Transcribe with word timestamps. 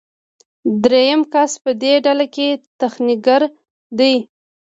دریم 0.83 1.21
کس 1.33 1.51
په 1.63 1.71
دې 1.81 1.93
ډله 2.05 2.25
کې 2.35 2.47
تخنیکګر 2.79 3.41
دی. 3.99 4.15